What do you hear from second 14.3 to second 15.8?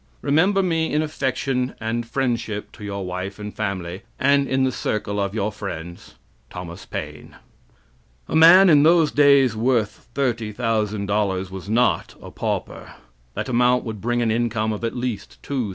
income of at least $2,000.